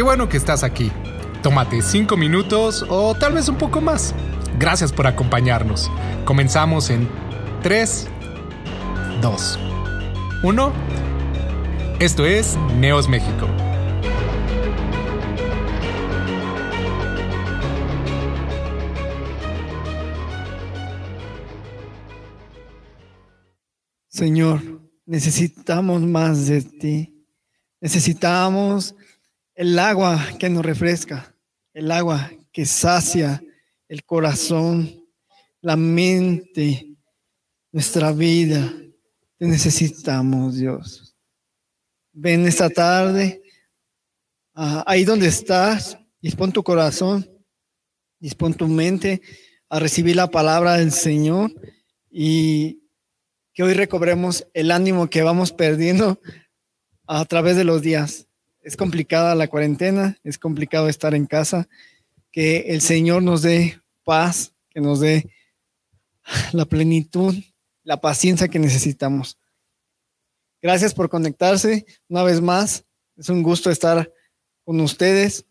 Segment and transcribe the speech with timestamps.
[0.00, 0.90] Qué bueno que estás aquí.
[1.42, 4.14] Tómate cinco minutos o tal vez un poco más.
[4.58, 5.90] Gracias por acompañarnos.
[6.24, 7.06] Comenzamos en
[7.62, 8.08] 3,
[9.20, 9.58] 2,
[10.42, 10.72] 1.
[11.98, 13.46] Esto es Neos México.
[24.08, 24.62] Señor,
[25.04, 27.26] necesitamos más de ti.
[27.82, 28.94] Necesitamos
[29.54, 31.34] el agua que nos refresca,
[31.72, 33.42] el agua que sacia
[33.88, 35.04] el corazón,
[35.60, 36.96] la mente,
[37.72, 38.72] nuestra vida.
[39.36, 41.16] Te necesitamos, Dios.
[42.12, 43.42] Ven esta tarde,
[44.54, 47.28] ah, ahí donde estás, dispón tu corazón,
[48.20, 49.22] dispón tu mente
[49.68, 51.52] a recibir la palabra del Señor
[52.10, 52.82] y
[53.52, 56.20] que hoy recobremos el ánimo que vamos perdiendo
[57.06, 58.28] a través de los días.
[58.62, 61.68] Es complicada la cuarentena, es complicado estar en casa,
[62.30, 65.30] que el Señor nos dé paz, que nos dé
[66.52, 67.34] la plenitud,
[67.82, 69.38] la paciencia que necesitamos.
[70.62, 72.84] Gracias por conectarse una vez más.
[73.16, 74.12] Es un gusto estar
[74.64, 75.46] con ustedes.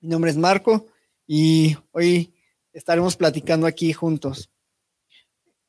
[0.00, 0.86] Mi nombre es Marco
[1.26, 2.34] y hoy
[2.72, 4.50] estaremos platicando aquí juntos.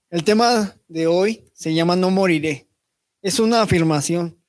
[0.10, 2.68] El tema de hoy se llama No moriré.
[3.22, 4.43] Es una afirmación.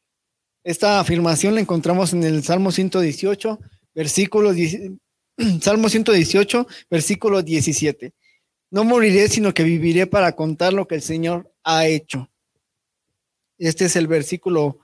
[0.65, 3.61] Esta afirmación la encontramos en el Salmo 118,
[3.95, 4.53] versículo
[5.61, 8.15] Salmo 118, versículo 17.
[8.71, 12.31] No moriré, sino que viviré para contar lo que el Señor ha hecho.
[13.59, 14.79] Este es el versículo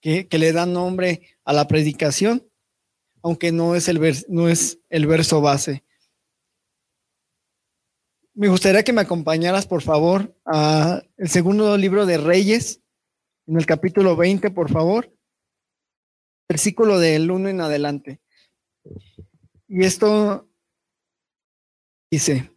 [0.00, 2.48] que, le da nombre a la predicación,
[3.22, 5.84] aunque no es el, no es el verso base.
[8.32, 12.80] Me gustaría que me acompañaras, por favor, a el segundo libro de Reyes,
[13.46, 15.17] en el capítulo 20, por favor,
[16.48, 18.20] versículo del 1 en adelante.
[19.68, 20.48] Y esto
[22.10, 22.50] dice,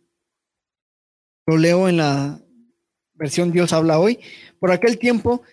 [1.46, 2.42] lo leo en la
[3.14, 4.20] versión Dios habla hoy,
[4.60, 5.44] por aquel tiempo,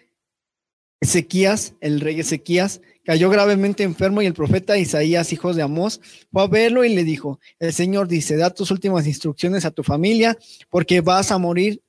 [1.01, 6.01] Ezequías, el rey Ezequías, cayó gravemente enfermo y el profeta Isaías, hijo de Amós,
[6.33, 9.83] fue a verlo y le dijo, el Señor dice, da tus últimas instrucciones a tu
[9.83, 10.37] familia
[10.71, 11.83] porque vas a morir,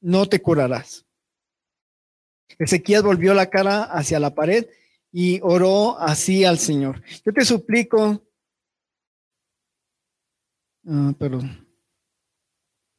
[0.00, 1.06] no te curarás.
[2.58, 4.66] Ezequías volvió la cara hacia la pared
[5.16, 7.00] y oró así al Señor.
[7.24, 8.26] Yo te suplico,
[10.88, 11.64] ah, perdón.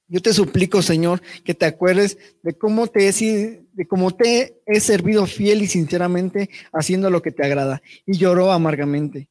[0.08, 4.80] Yo te suplico, Señor, que te acuerdes de cómo te he, de cómo te he
[4.80, 7.82] servido fiel y sinceramente haciendo lo que te agrada.
[8.06, 9.28] Y lloró amargamente.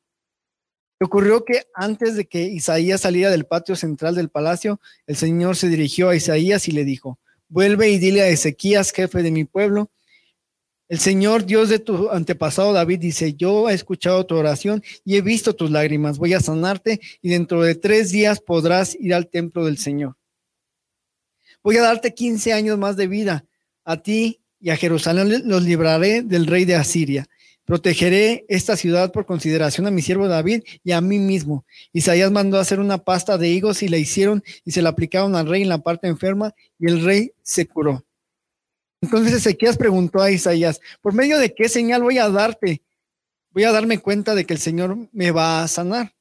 [1.00, 5.68] Ocurrió que antes de que Isaías saliera del patio central del palacio, el Señor se
[5.68, 7.18] dirigió a Isaías y le dijo,
[7.48, 9.90] vuelve y dile a Ezequías, jefe de mi pueblo,
[10.88, 15.22] el Señor Dios de tu antepasado David dice, yo he escuchado tu oración y he
[15.22, 19.64] visto tus lágrimas, voy a sanarte y dentro de tres días podrás ir al templo
[19.64, 20.16] del Señor.
[21.62, 23.46] Voy a darte 15 años más de vida.
[23.84, 27.26] A ti y a Jerusalén los libraré del rey de Asiria.
[27.64, 31.64] Protegeré esta ciudad por consideración a mi siervo David y a mí mismo.
[31.94, 35.48] Isaías mandó hacer una pasta de higos y la hicieron y se la aplicaron al
[35.48, 38.04] rey en la parte enferma y el rey se curó.
[39.04, 42.82] Entonces Ezequías preguntó a Isaías, ¿por medio de qué señal voy a darte?
[43.50, 46.14] Voy a darme cuenta de que el Señor me va a sanar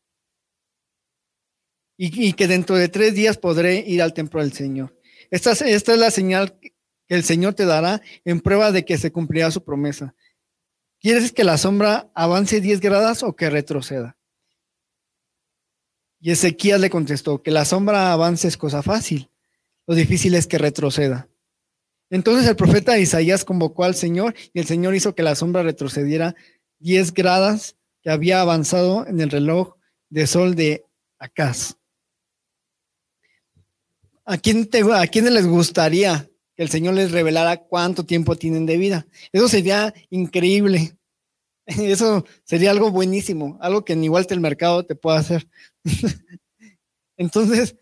[1.97, 4.99] y, que dentro de tres días podré ir al templo del Señor.
[5.31, 6.73] Esta, es la señal que
[7.07, 10.13] el Señor te dará en prueba de que se cumplirá su promesa.
[10.99, 14.17] ¿Quieres que la sombra avance 10 grados o que retroceda?
[16.19, 19.29] Y Ezequías le contestó, que la sombra avance es cosa fácil,
[19.88, 21.29] lo difícil es que retroceda.
[22.09, 26.36] Entonces el profeta Isaías convocó al Señor y el Señor hizo que la sombra retrocediera
[26.80, 29.75] 10 grados que había avanzado en el reloj
[30.09, 30.86] de sol de
[31.18, 31.75] Acaz.
[34.25, 38.78] ¿A quién, te, ¿A les gustaría que el Señor les revelara cuánto tiempo tienen de
[38.78, 39.08] vida?
[39.32, 40.97] Eso sería increíble.
[41.66, 45.47] Eso sería algo buenísimo, algo que ni igual el mercado te pueda hacer.
[47.17, 47.76] Entonces,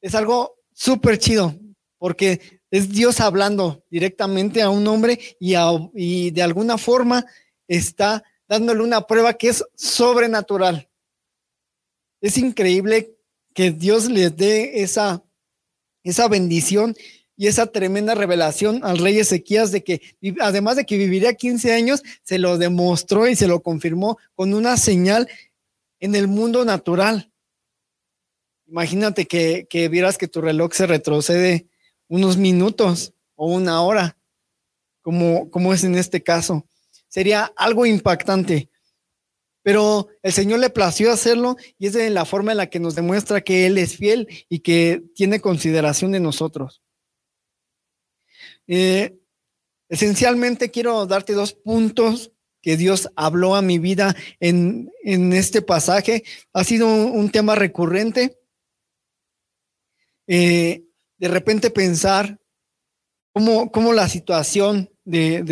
[0.00, 1.54] es algo súper chido,
[1.98, 7.24] porque es Dios hablando directamente a un hombre y, de alguna forma
[7.68, 10.88] está dándole una prueba que es sobrenatural.
[12.20, 13.16] Es increíble
[13.54, 15.22] que Dios les dé esa
[16.06, 16.94] esa bendición
[17.36, 20.00] y esa tremenda revelación al rey Ezequías de que,
[20.40, 24.76] además de que viviría 15 años, se lo demostró y se lo confirmó con una
[24.76, 25.28] señal
[25.98, 27.30] en el mundo natural.
[28.68, 31.66] Imagínate que, vieras que tu reloj se retrocede
[32.08, 34.18] unos minutos o una hora,
[35.02, 36.66] como, como es en este caso.
[37.08, 38.70] Sería algo impactante.
[39.62, 42.94] pero el Señor le plació hacerlo y es de la forma en la que nos
[42.94, 46.82] demuestra que Él es fiel y que tiene consideración de nosotros.
[48.68, 49.18] Eh,
[49.88, 52.32] esencialmente quiero darte dos puntos
[52.62, 56.24] que Dios habló a mi vida en, este pasaje.
[56.52, 58.40] Ha sido un, tema recurrente.
[60.26, 60.85] Eh,
[61.18, 62.38] de repente pensar
[63.32, 65.42] cómo, cómo la situación de,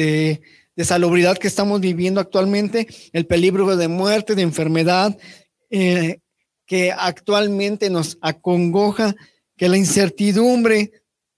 [0.76, 5.16] de, salubridad que estamos viviendo actualmente, el peligro de muerte, de enfermedad,
[5.70, 6.18] eh,
[6.66, 9.14] que actualmente nos acongoja,
[9.56, 10.90] que la incertidumbre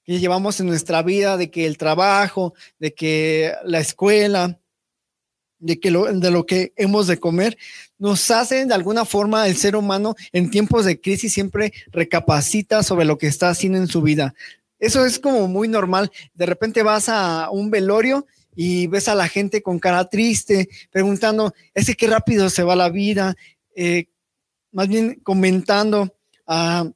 [0.04, 4.60] que llevamos en nuestra vida, de que el trabajo, de que la escuela,
[5.58, 7.56] de que lo, de lo que hemos de comer,
[7.98, 13.04] nos hace de alguna forma el ser humano en tiempos de crisis siempre recapacita sobre
[13.04, 14.34] lo que está haciendo en su vida.
[14.78, 16.10] Eso es como muy normal.
[16.34, 21.54] De repente vas a un velorio y ves a la gente con cara triste, preguntando,
[21.74, 23.34] ese qué rápido se va la vida,
[23.74, 24.06] eh,
[24.72, 26.14] más bien comentando,
[26.46, 26.90] ah,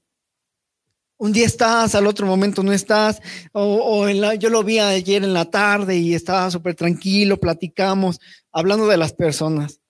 [1.19, 3.21] un día estás, al otro momento no estás,
[3.53, 8.19] o, yo lo vi ayer en la tarde y estaba súper tranquilo, platicamos,
[8.53, 9.81] hablando de las personas.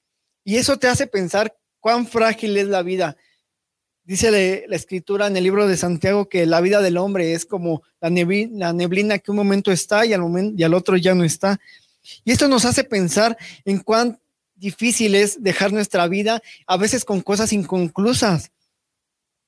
[0.45, 3.17] Y eso te hace pensar cuán frágil es la vida.
[4.05, 7.83] Dice la escritura en el libro de Santiago que la vida del hombre es como
[8.01, 11.61] la neblina, que un momento está y al, momento, y al otro ya no está.
[12.25, 14.19] Y esto nos hace pensar en cuán
[14.57, 18.51] difícil es dejar nuestra vida, a veces con cosas inconclusas.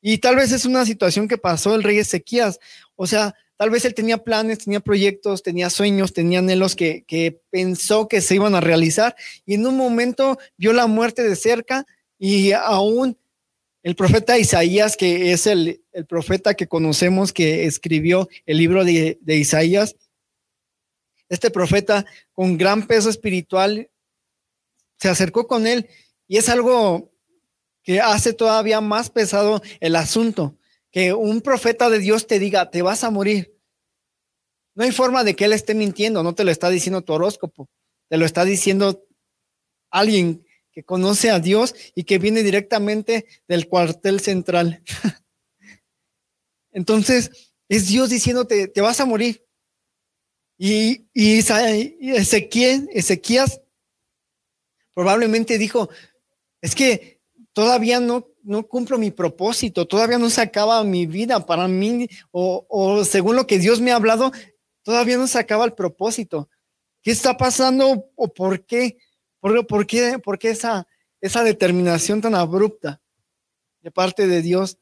[0.00, 2.58] Y tal vez es una situación que pasó el rey Ezequías.
[2.96, 7.40] O sea, tal vez él tenía planes, tenía proyectos, tenía sueños, tenía anhelos que, que
[7.50, 9.14] pensó que se iban a realizar.
[9.46, 11.86] Y en un momento vio la muerte de cerca
[12.18, 13.18] y aún
[13.82, 19.18] el profeta Isaías, que es el, el profeta que conocemos que escribió el libro de,
[19.20, 19.96] de Isaías,
[21.28, 23.90] este profeta con gran peso espiritual
[24.98, 25.88] se acercó con él
[26.28, 27.10] y es algo
[27.82, 30.56] que hace todavía más pesado el asunto,
[30.92, 33.58] que un profeta de Dios te diga, te vas a morir.
[34.74, 37.68] No hay forma de que él esté mintiendo, no te lo está diciendo tu horóscopo,
[38.08, 39.06] te lo está diciendo
[39.90, 44.82] alguien que conoce a Dios y que viene directamente del cuartel central.
[46.72, 49.46] Entonces, es Dios diciéndote, te vas a morir.
[50.58, 53.60] Y, y Ezequiel, Ezequías
[54.94, 55.90] probablemente dijo,
[56.60, 57.20] es que
[57.52, 63.04] todavía no, no cumplo mi propósito, todavía no se acaba mi vida para mí, o,
[63.04, 64.32] según lo que Dios me ha hablado,
[64.82, 66.48] todavía no se acaba el propósito.
[67.02, 68.98] ¿Qué está pasando o por qué?
[69.40, 70.86] ¿Por, qué, por qué esa,
[71.20, 73.00] esa determinación tan abrupta
[73.80, 74.78] de parte de Dios?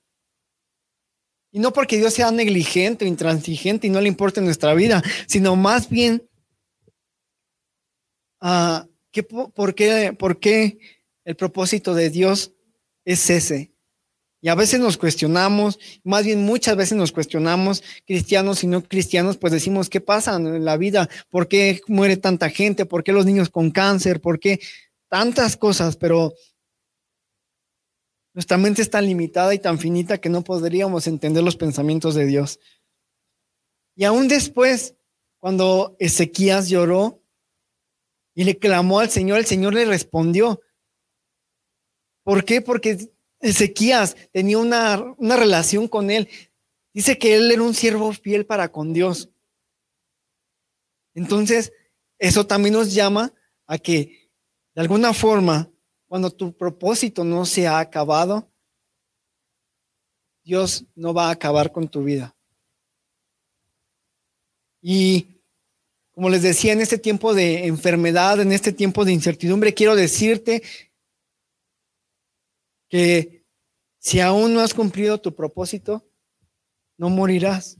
[1.52, 5.56] Y no porque Dios sea negligente o intransigente y no le importe nuestra vida, sino
[5.56, 6.28] más bien,
[8.42, 8.86] uh,
[9.54, 10.78] por, qué, ¿por qué
[11.24, 12.52] el propósito de Dios
[13.04, 13.72] es ese.
[14.42, 19.36] Y a veces nos cuestionamos, más bien muchas veces nos cuestionamos, cristianos y no cristianos,
[19.36, 21.10] pues decimos, ¿qué pasa en la vida?
[21.28, 22.86] ¿Por qué muere tanta gente?
[22.86, 24.22] ¿Por qué los niños con cáncer?
[24.22, 24.60] ¿Por qué
[25.10, 25.96] tantas cosas?
[25.96, 26.32] Pero
[28.32, 32.24] nuestra mente es tan limitada y tan finita que no podríamos entender los pensamientos de
[32.24, 32.60] Dios.
[33.94, 34.94] Y aún después,
[35.38, 37.22] cuando Ezequías lloró
[38.34, 40.62] y le clamó al Señor, el Señor le respondió.
[42.30, 42.60] ¿Por qué?
[42.60, 43.10] Porque
[43.40, 46.28] Ezequías tenía una, relación con él.
[46.94, 49.30] Dice que él era un siervo fiel para con Dios.
[51.12, 51.72] Entonces,
[52.20, 53.34] eso también nos llama
[53.66, 54.30] a que,
[54.76, 55.72] de alguna forma,
[56.06, 58.48] cuando tu propósito no se ha acabado,
[60.44, 62.36] Dios no va a acabar con tu vida.
[64.80, 65.42] Y
[66.12, 70.62] como les decía, en este tiempo de enfermedad, en este tiempo de incertidumbre, quiero decirte
[72.90, 73.46] que
[73.98, 76.06] si aún no has cumplido tu propósito,
[76.98, 77.78] no morirás.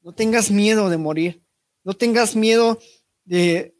[0.00, 1.44] No tengas miedo de morir.
[1.84, 2.78] No tengas miedo
[3.24, 3.76] de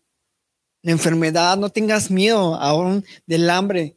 [0.82, 1.56] la enfermedad.
[1.56, 3.96] No tengas miedo aún del hambre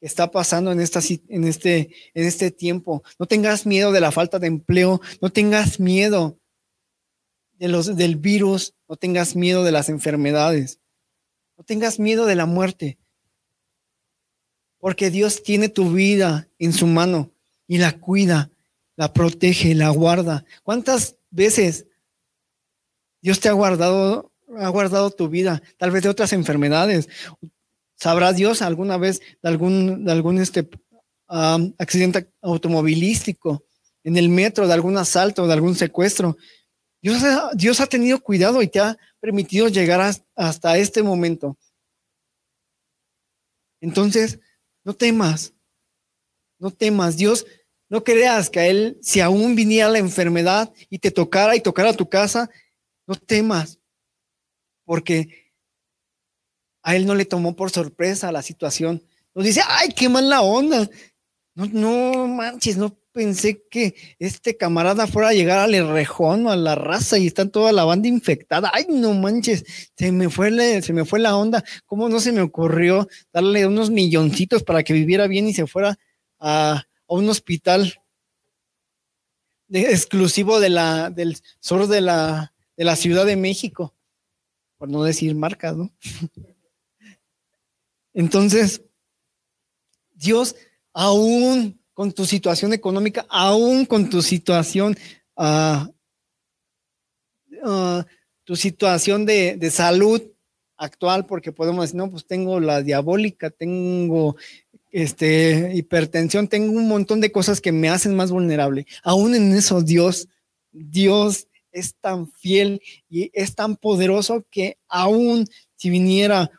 [0.00, 3.04] que está pasando en, esta, en, este, en este tiempo.
[3.18, 5.00] No tengas miedo de la falta de empleo.
[5.20, 6.40] No tengas miedo
[7.52, 8.74] de los, del virus.
[8.88, 10.80] No tengas miedo de las enfermedades.
[11.56, 12.98] No tengas miedo de la muerte
[14.82, 17.30] porque Dios tiene tu vida en su mano
[17.68, 18.50] y la cuida,
[18.96, 20.44] la protege, la guarda.
[20.64, 21.86] ¿Cuántas veces
[23.20, 27.08] Dios te ha guardado, ha guardado tu vida, tal vez de otras enfermedades?
[27.94, 30.68] ¿Sabrá Dios alguna vez de algún, de algún este,
[31.28, 33.64] accidente automovilístico,
[34.02, 36.36] en el metro, de algún asalto, de algún secuestro?
[37.00, 37.22] Dios,
[37.54, 41.56] Dios ha tenido cuidado y te ha permitido llegar hasta este momento.
[43.80, 44.40] Entonces,
[44.84, 45.54] no temas,
[46.58, 47.16] no temas.
[47.16, 47.46] Dios,
[47.88, 51.92] no creas que a Él, si aún viniera la enfermedad y te tocara y tocara
[51.92, 52.50] tu casa,
[53.06, 53.78] no temas,
[54.84, 55.52] porque
[56.82, 59.02] a Él no le tomó por sorpresa la situación.
[59.34, 60.88] Nos dice, ay, qué mala onda.
[61.54, 66.56] No, no manches, no pensé que este camarada fuera a llegar al Errejón o a
[66.56, 68.70] la raza y está toda la banda infectada.
[68.74, 69.64] Ay, no manches,
[69.96, 71.62] se me fue, la, se me fue la onda.
[71.86, 75.98] ¿Cómo no se me ocurrió darle unos milloncitos para que viviera bien y se fuera
[76.40, 78.00] a, un hospital
[79.68, 83.94] exclusivo de la, del sur de la, de la Ciudad de México?
[84.78, 85.92] Por no decir marcas, ¿no?
[88.14, 88.82] Entonces,
[90.14, 90.56] Dios
[90.92, 94.96] aún con tu situación económica, aún con tu situación,
[95.36, 95.86] uh,
[97.66, 98.02] uh,
[98.44, 100.22] tu situación de, de, salud
[100.76, 104.36] actual, porque podemos decir, no, pues tengo la diabólica, tengo
[104.90, 108.86] este, hipertensión, tengo un montón de cosas que me hacen más vulnerable.
[109.02, 110.28] Aún en eso, Dios,
[110.70, 115.46] Dios es tan fiel y es tan poderoso que aún
[115.76, 116.50] si viniera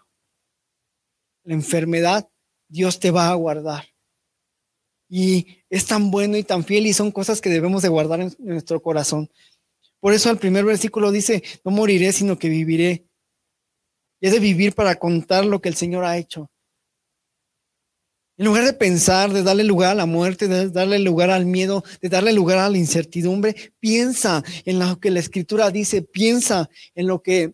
[1.44, 2.28] la enfermedad,
[2.68, 3.93] Dios te va a guardar
[5.16, 8.36] y es tan bueno y tan fiel y son cosas que debemos de guardar en,
[8.40, 9.30] nuestro corazón.
[10.00, 13.06] Por eso el primer versículo dice, no moriré, sino que viviré.
[14.20, 16.50] Y es de vivir para contar lo que el Señor ha hecho.
[18.38, 21.84] En lugar de pensar, de darle lugar a la muerte, de darle lugar al miedo,
[22.02, 27.06] de darle lugar a la incertidumbre, piensa en lo que la escritura dice, piensa en
[27.06, 27.54] lo que, en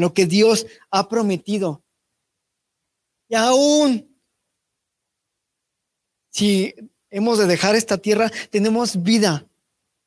[0.00, 1.84] lo que Dios ha prometido.
[3.28, 4.13] Y aún
[6.34, 6.74] si
[7.10, 9.46] hemos de dejar esta tierra, tenemos vida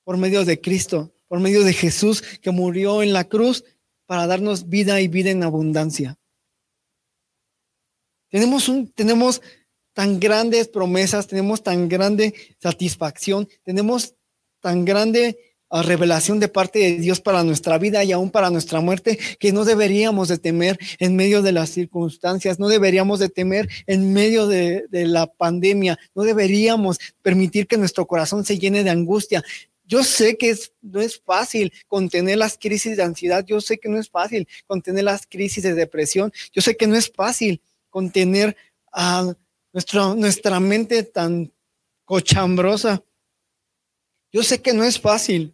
[0.04, 3.64] por medio de Cristo, por medio de Jesús que murió en la cruz
[4.06, 6.18] para darnos vida y vida en abundancia.
[8.30, 9.42] Tenemos, un, tenemos
[9.94, 14.16] tan grandes promesas, tenemos tan grande satisfacción, tenemos
[14.60, 19.20] tan grande revelación de parte de Dios para nuestra vida y aún para nuestra muerte,
[19.40, 24.14] que no deberíamos de temer en medio de las circunstancias, no deberíamos de temer en
[24.14, 29.44] medio de, la pandemia, no deberíamos permitir que nuestro corazón se llene de angustia.
[29.86, 34.00] Yo sé que no es fácil contener las crisis de ansiedad, yo sé que no
[34.00, 38.56] es fácil contener las crisis de depresión, yo sé que no es fácil contener
[38.92, 39.34] a
[39.72, 41.52] nuestra mente tan
[42.06, 43.04] cochambrosa.
[44.32, 45.54] Yo sé que no es fácil,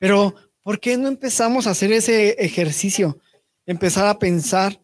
[0.00, 3.18] pero, ¿por qué no empezamos a hacer ese ejercicio?
[3.66, 4.80] Empezar a pensar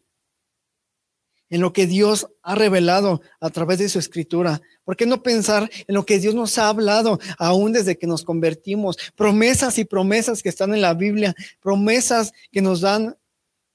[1.48, 4.60] en lo que Dios ha revelado a través de su escritura.
[4.84, 8.24] ¿Por qué no pensar en lo que Dios nos ha hablado aún desde que nos
[8.24, 8.98] convertimos?
[9.16, 13.16] Promesas y promesas que están en la Biblia, promesas que nos dan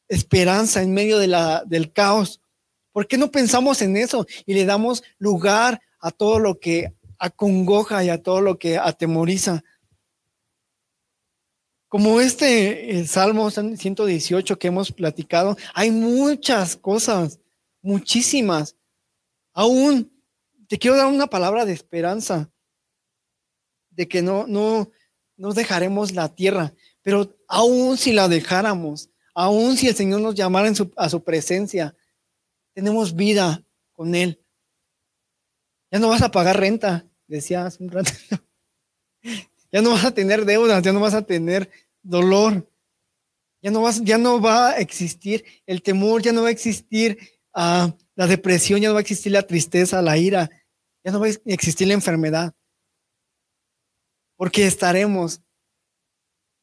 [0.10, 2.40] esperanza en medio de la, del caos.
[2.92, 8.04] ¿Por qué no pensamos en eso y le damos lugar a todo lo que acongoja
[8.04, 9.64] y a todo lo que atemoriza?
[11.92, 17.42] Como este el Salmo 118 que hemos platicado, hay muchas cosas,
[17.82, 18.78] muchísimas.
[19.52, 20.10] Aún
[20.70, 22.50] te quiero dar una palabra de esperanza,
[23.90, 24.90] de que no, no,
[25.36, 30.72] no dejaremos la tierra, pero aún si la dejáramos, aún si el Señor nos llamara
[30.96, 31.94] a su presencia,
[32.74, 34.42] tenemos vida con Él.
[35.92, 38.12] Ya no vas a pagar renta, decía hace un rato.
[39.72, 41.70] Ya no vas a tener deudas, ya no vas a tener
[42.02, 42.68] dolor.
[43.62, 47.18] Ya no, vas, ya no va a existir el temor, ya no va a existir
[47.54, 50.50] ah, la depresión, ya no va a existir la tristeza, la ira,
[51.04, 52.54] ya no va a existir la enfermedad.
[54.36, 55.42] Porque estaremos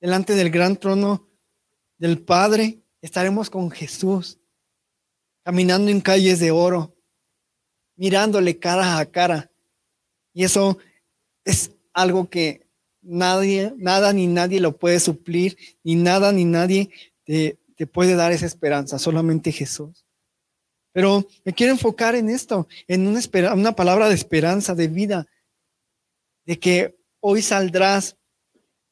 [0.00, 1.28] delante del gran trono
[1.98, 4.40] del Padre, estaremos con Jesús,
[5.44, 6.96] caminando en calles de oro,
[7.96, 9.50] mirándole cara a cara.
[10.32, 10.78] Y eso
[11.44, 12.67] es algo que
[13.08, 16.90] nadie, nada ni nadie lo puede suplir, ni nada ni nadie
[17.24, 17.58] te,
[17.92, 20.04] puede dar esa esperanza, solamente Jesús.
[20.92, 23.20] Pero me quiero enfocar en esto, en una,
[23.54, 25.26] una palabra de esperanza, de vida,
[26.44, 28.16] de que hoy saldrás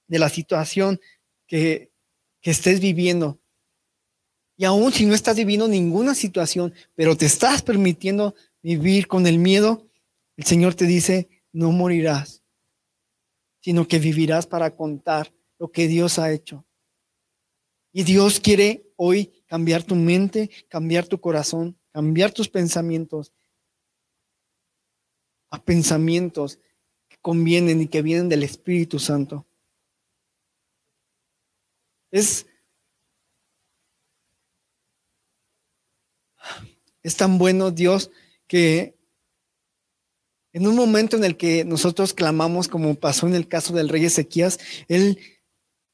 [0.06, 1.00] de la situación
[1.46, 1.90] que,
[2.40, 3.38] que estés viviendo.
[4.56, 9.38] Y aún si no estás viviendo ninguna situación, pero te estás permitiendo vivir con el
[9.38, 9.86] miedo,
[10.36, 12.45] el Señor te dice, no morirás
[13.66, 16.64] sino que vivirás para contar lo que Dios ha hecho.
[17.92, 23.32] Y Dios quiere hoy cambiar tu mente, cambiar tu corazón, cambiar tus pensamientos
[25.50, 26.60] a pensamientos
[27.08, 29.44] que convienen y que vienen del Espíritu Santo.
[32.12, 32.46] Es,
[37.02, 38.12] es tan bueno Dios
[38.46, 38.95] que
[40.56, 44.06] en un momento en el que nosotros clamamos, como pasó en el caso del rey
[44.06, 44.58] Ezequías,
[44.88, 45.18] él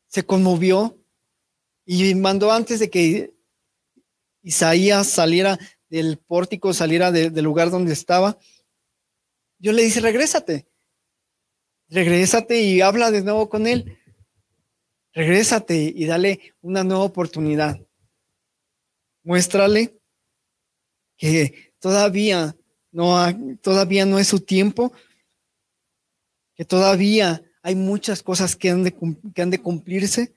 [0.07, 1.05] se conmovió
[1.85, 3.35] y mandó antes de que
[4.41, 8.39] Isaías saliera del pórtico, saliera del lugar donde estaba,
[9.59, 10.69] yo le dije, regrésate,
[11.89, 13.99] regrésate y habla de nuevo con él.
[15.13, 17.85] Regrésate y dale una nueva oportunidad.
[19.25, 19.99] Muéstrale
[21.17, 22.57] que todavía
[22.93, 23.17] no,
[23.61, 24.93] todavía no es su tiempo,
[26.55, 28.95] que todavía hay muchas cosas que han, de,
[29.35, 30.33] que han de cumplirse,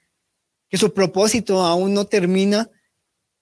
[0.69, 2.69] que su propósito aún no termina,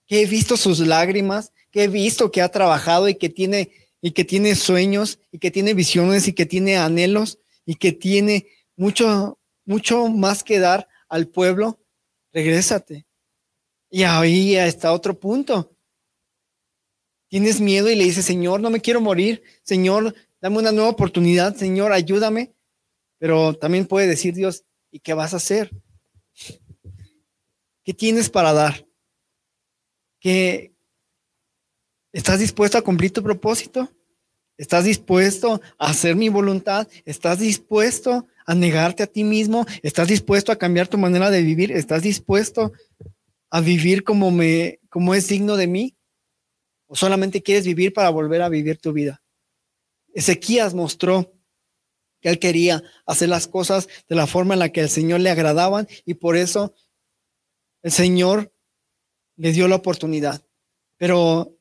[0.05, 4.11] que he visto sus lágrimas, que he visto que ha trabajado y que tiene y
[4.11, 9.39] que tiene sueños y que tiene visiones y que tiene anhelos y que tiene mucho
[9.65, 11.79] mucho más que dar al pueblo,
[12.31, 13.05] regrésate.
[13.89, 15.72] Y ahí está otro punto.
[17.33, 19.41] Tienes miedo y le dices, Señor, no me quiero morir.
[19.63, 21.55] Señor, dame una nueva oportunidad.
[21.55, 22.53] Señor, ayúdame.
[23.17, 25.71] Pero también puede decir Dios, ¿y qué vas a hacer?
[27.83, 28.85] ¿Qué tienes para dar?
[30.19, 30.75] ¿Qué,
[32.11, 33.89] ¿Estás dispuesto a cumplir tu propósito?
[34.55, 36.87] ¿Estás dispuesto a hacer mi voluntad?
[37.03, 39.65] ¿Estás dispuesto a negarte a ti mismo?
[39.81, 41.71] ¿Estás dispuesto a cambiar tu manera de vivir?
[41.71, 42.73] ¿Estás dispuesto
[43.49, 45.95] a vivir como me como es digno de mí?
[46.93, 49.23] ¿O solamente quieres vivir para volver a vivir tu vida?
[50.13, 51.33] Ezequías mostró
[52.21, 55.31] que él quería hacer las cosas de la forma en la que el Señor le
[55.31, 56.75] agradaban y por eso
[57.81, 58.53] el Señor
[59.37, 60.45] le dio la oportunidad.
[60.97, 61.57] Pero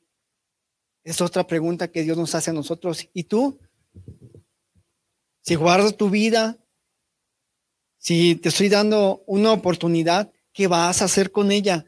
[1.03, 3.09] es otra pregunta que Dios nos hace a nosotros.
[3.11, 3.59] ¿Y tú?
[5.41, 6.63] Si guardas tu vida,
[7.97, 11.87] si te estoy dando una oportunidad, ¿qué vas a hacer con ella?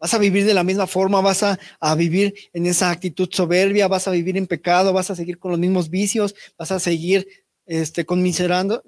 [0.00, 1.58] Vas a vivir de la misma forma, vas a,
[1.94, 5.60] vivir en esa actitud soberbia, vas a vivir en pecado, vas a seguir con los
[5.60, 7.28] mismos vicios, vas a seguir
[7.66, 8.82] este, conmiserando,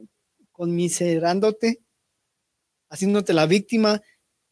[0.53, 1.83] conmiserándote,
[2.89, 4.01] haciéndote la víctima,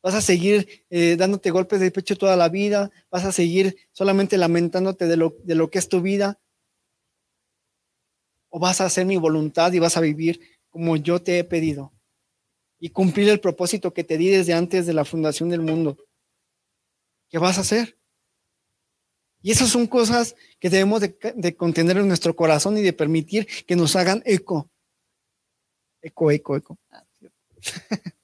[0.03, 4.37] vas a seguir eh, dándote golpes de pecho toda la vida, vas a seguir solamente
[4.37, 6.39] lamentándote de lo, de lo que es tu vida,
[8.51, 11.93] o vas a hacer mi voluntad y vas a vivir como yo te he pedido
[12.79, 15.97] y cumplir el propósito que te di desde antes de la fundación del mundo.
[17.31, 17.97] ¿Qué vas a hacer?
[19.43, 23.77] Y esas son cosas que debemos de, contener en nuestro corazón y de permitir que
[23.77, 24.71] nos hagan eco.
[26.03, 26.79] Eco, eco, eco.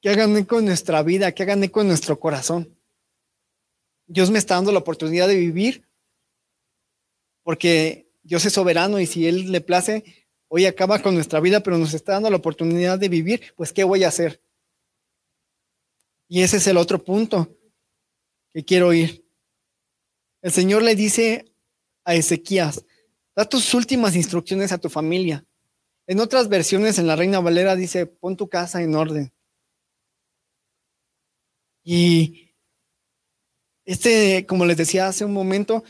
[0.00, 2.76] que hagan eco en nuestra vida, que hagan eco en nuestro corazón.
[4.08, 5.86] Dios me está dando la oportunidad de vivir
[7.42, 10.02] porque Dios es soberano y si Él le place,
[10.48, 13.84] hoy acaba con nuestra vida, pero nos está dando la oportunidad de vivir, pues ¿qué
[13.84, 14.42] voy a hacer?
[16.28, 17.56] Y ese es el otro punto
[18.52, 19.24] que quiero ir.
[20.42, 21.52] El Señor le dice
[22.04, 22.84] a Ezequías,
[23.34, 25.44] da tus últimas instrucciones a tu familia.
[26.06, 29.32] En otras versiones, en la Reina Valera dice, pon tu casa en orden.
[31.82, 32.54] Y
[33.84, 35.84] este, como les decía hace un momento,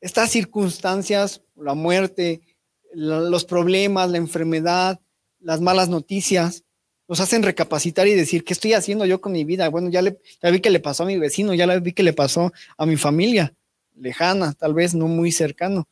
[0.00, 2.42] estas circunstancias, la muerte,
[2.92, 5.00] los problemas, la enfermedad,
[5.38, 6.64] las malas noticias,
[7.12, 9.68] nos hacen recapacitar y decir, ¿qué estoy haciendo yo con mi vida?
[9.68, 12.14] Bueno, ya, le, ya vi que le pasó a mi vecino, ya vi que le
[12.14, 13.54] pasó a mi familia,
[13.94, 15.86] lejana, tal vez no muy cercano.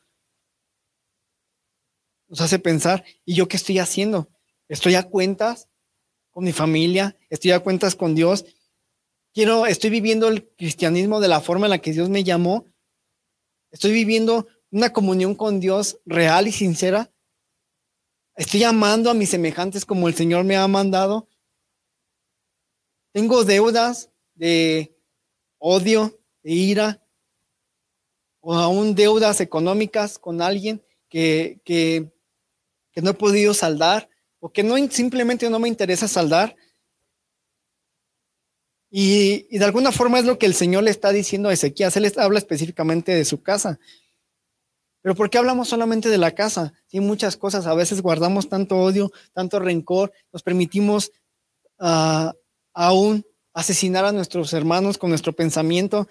[2.27, 4.31] Nos hace pensar, ¿y yo qué estoy haciendo?
[4.67, 5.67] ¿Estoy a cuentas
[6.31, 7.15] con mi familia?
[7.29, 8.43] ¿Estoy a cuentas con Dios?
[9.31, 12.65] Quiero, estoy viviendo el cristianismo de la forma en la que Dios me llamó.
[13.69, 17.10] Estoy viviendo una comunión con Dios real y sincera.
[18.41, 21.27] Estoy amando a mis semejantes como el Señor me ha mandado.
[23.11, 24.97] Tengo deudas de
[25.59, 27.05] odio, de ira,
[28.39, 32.11] o aún deudas económicas con alguien que, que,
[32.95, 36.55] no he podido saldar, o que no simplemente no me interesa saldar.
[38.89, 41.95] Y, y, de alguna forma es lo que el Señor le está diciendo a Ezequías.
[41.95, 43.79] Él habla específicamente de su casa.
[45.01, 46.73] Pero ¿por qué hablamos solamente de la casa?
[46.87, 47.65] Sí, muchas cosas.
[47.65, 51.11] A veces guardamos tanto odio, tanto rencor, nos permitimos
[51.79, 52.31] uh,
[52.73, 56.07] aún asesinar a nuestros hermanos con nuestro pensamiento.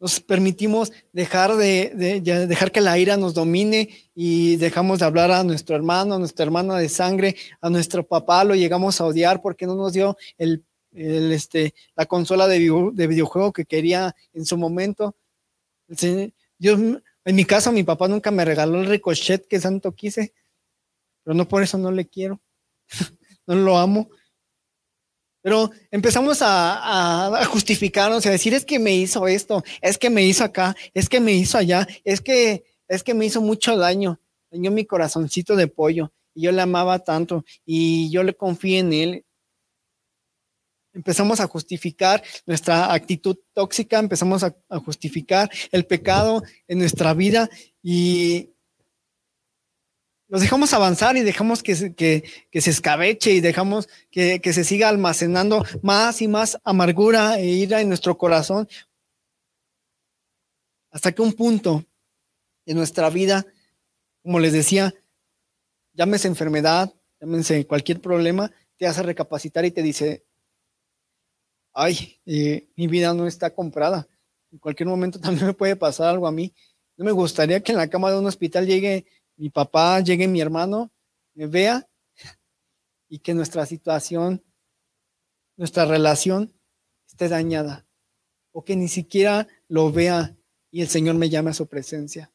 [0.00, 5.32] Nos permitimos dejar de, de, dejar que la ira nos domine y dejamos de hablar
[5.32, 9.42] a nuestro hermano, a nuestra hermana de sangre, a nuestro papá, lo llegamos a odiar
[9.42, 14.56] porque no nos dio el, el este, la consola de videojuego que quería en su
[14.56, 15.16] momento
[16.58, 20.34] yo, en mi casa, mi papá nunca me regaló el ricochet que santo quise,
[21.22, 22.40] pero no por eso no le quiero,
[23.46, 24.10] no lo amo.
[25.42, 30.24] Pero empezamos a, justificarnos y a decir, es que me hizo esto, es que me
[30.24, 34.20] hizo acá, es que me hizo allá, es que, es que me hizo mucho daño,
[34.50, 38.92] dañó mi corazoncito de pollo y yo le amaba tanto y yo le confié en
[38.92, 39.24] él.
[40.92, 47.48] Empezamos a justificar nuestra actitud tóxica, empezamos a justificar el pecado en nuestra vida
[47.82, 48.50] y
[50.28, 52.22] los dejamos avanzar y dejamos que, se, que,
[52.52, 57.80] se escabeche y dejamos que, que, se siga almacenando más y más amargura e ira
[57.80, 58.68] en nuestro corazón.
[60.90, 61.86] Hasta que un punto
[62.66, 63.46] en nuestra vida,
[64.22, 64.94] como les decía,
[65.94, 70.26] llámese enfermedad, llámese cualquier problema, te hace recapacitar y te dice,
[71.78, 74.08] ay, eh, mi vida no está comprada.
[74.50, 76.52] En cualquier momento también me puede pasar algo a mí.
[76.96, 80.40] No me gustaría que en la cama de un hospital llegue mi papá, llegue mi
[80.40, 80.90] hermano,
[81.34, 81.88] me vea
[83.08, 84.44] y que nuestra situación,
[85.56, 86.52] nuestra relación
[87.06, 87.86] esté dañada
[88.50, 90.36] o que ni siquiera lo vea
[90.72, 92.32] y el Señor me llame a su presencia.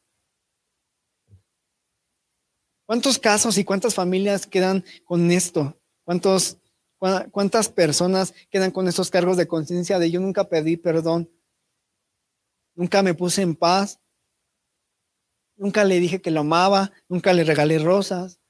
[2.86, 5.78] ¿Cuántos casos y cuántas familias quedan con esto?
[6.04, 6.58] ¿Cuántos,
[7.30, 11.30] ¿Cuántas personas quedan con estos cargos de conciencia de yo nunca pedí perdón?
[12.74, 14.00] Nunca me puse en paz,
[15.56, 18.40] Nunca le dije que lo amaba, nunca le regalé rosas,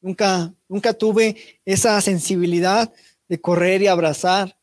[0.00, 2.92] nunca, nunca tuve esa sensibilidad
[3.28, 4.58] de correr y abrazar.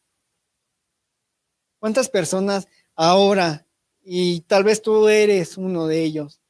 [1.80, 3.68] ¿Cuántas personas ahora,
[4.02, 6.42] y tal vez tú eres uno de ellos,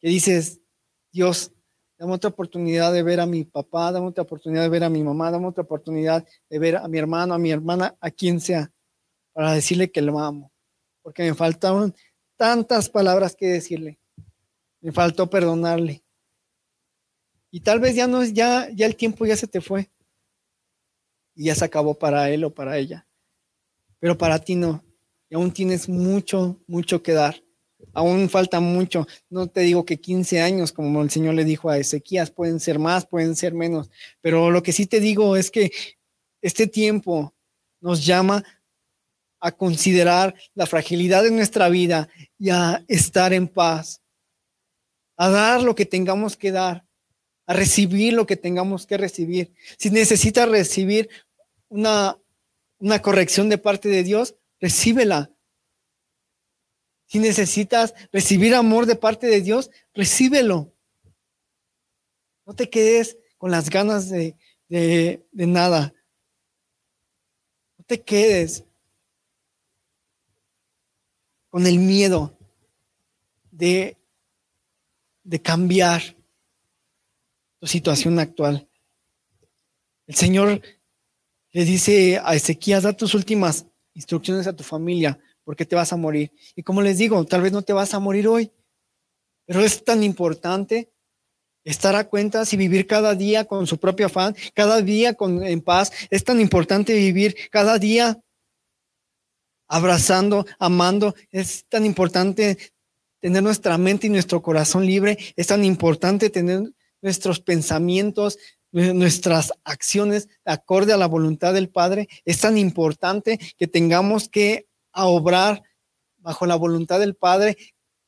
[0.00, 0.60] que dices,
[1.12, 1.52] Dios,
[1.98, 5.02] dame otra oportunidad de ver a mi papá, dame otra oportunidad de ver a mi
[5.02, 8.72] mamá, dame otra oportunidad de ver a mi hermano, a mi hermana, a quien sea,
[9.32, 10.52] para decirle que lo amo,
[11.02, 11.94] porque me faltaron
[12.36, 13.98] tantas palabras que decirle.
[14.80, 16.04] Me faltó perdonarle.
[17.50, 19.90] Y tal vez ya no es, ya, ya el tiempo ya se te fue.
[21.34, 23.06] Y ya se acabó para él o para ella.
[23.98, 24.84] Pero para ti no.
[25.28, 27.42] Y aún tienes mucho, mucho que dar.
[27.92, 29.06] Aún falta mucho.
[29.30, 32.78] No te digo que 15 años, como el Señor le dijo a Ezequías, pueden ser
[32.78, 33.90] más, pueden ser menos.
[34.20, 35.72] Pero lo que sí te digo es que
[36.42, 37.34] este tiempo
[37.80, 38.44] nos llama
[39.40, 44.02] a considerar la fragilidad de nuestra vida y a estar en paz
[45.16, 46.86] a dar lo que tengamos que dar,
[47.46, 49.52] a recibir lo que tengamos que recibir.
[49.78, 51.08] Si necesitas recibir
[51.68, 52.18] una,
[52.78, 55.30] una corrección de parte de Dios, recíbela.
[57.06, 60.72] Si necesitas recibir amor de parte de Dios, recíbelo.
[62.44, 64.36] No te quedes con las ganas de,
[64.68, 65.94] de, nada.
[67.78, 68.64] No te quedes
[71.48, 72.36] con el miedo
[73.50, 73.96] de
[75.26, 76.02] de cambiar
[77.58, 78.68] tu situación actual.
[80.06, 80.62] El Señor
[81.50, 85.96] le dice a Ezequías, da tus últimas instrucciones a tu familia, porque te vas a
[85.96, 86.32] morir.
[86.56, 88.50] Y como les digo, tal vez no te vas a morir hoy,
[89.46, 90.90] pero es tan importante
[91.62, 95.60] estar a cuentas y vivir cada día con su propio afán, cada día con, en
[95.60, 95.92] paz.
[96.10, 98.20] Es tan importante vivir cada día
[99.68, 101.14] abrazando, amando.
[101.30, 102.58] Es tan importante
[103.20, 108.36] tener nuestra mente y nuestro corazón libre, es tan importante tener nuestros pensamientos,
[108.72, 112.08] nuestras acciones acorde a la voluntad del Padre.
[112.24, 114.66] Es tan importante que tengamos que
[115.04, 115.62] obrar
[116.16, 117.56] bajo la voluntad del Padre,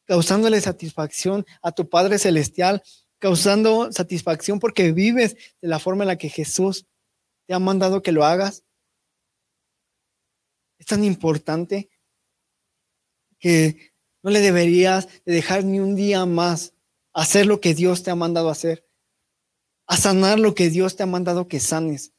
[0.07, 2.83] causándole satisfacción a tu Padre Celestial,
[3.18, 6.87] causando satisfacción porque vives de la forma en la que Jesús
[7.46, 8.64] te ha mandado que lo hagas.
[10.79, 11.90] Es tan importante
[13.38, 16.74] que no le deberías de dejar ni un día más
[17.12, 18.87] hacer lo que Dios te ha mandado hacer,
[19.87, 22.12] a sanar lo que Dios te ha mandado que sanes.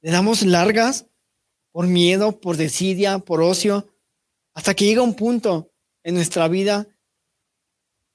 [0.00, 1.06] Le damos largas
[1.74, 3.92] por miedo, por desidia, por ocio,
[4.54, 5.72] hasta que llega un punto
[6.04, 6.86] en nuestra vida